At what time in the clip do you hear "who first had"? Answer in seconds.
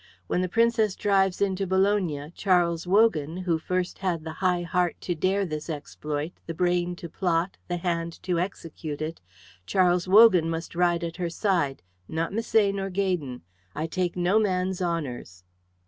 3.37-4.23